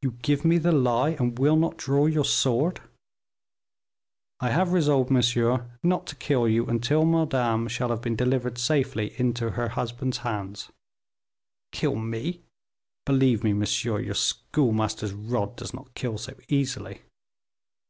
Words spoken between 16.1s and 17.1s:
so easily."